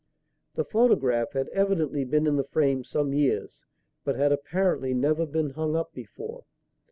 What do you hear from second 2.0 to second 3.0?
been in the frame